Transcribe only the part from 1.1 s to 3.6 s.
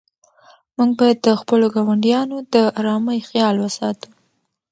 د خپلو ګاونډیانو د آرامۍ خیال